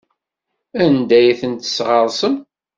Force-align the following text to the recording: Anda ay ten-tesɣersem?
Anda 0.83 1.15
ay 1.19 1.29
ten-tesɣersem? 1.39 2.35